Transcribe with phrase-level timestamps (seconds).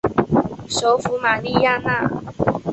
[0.67, 2.09] 首府玛利亚娜。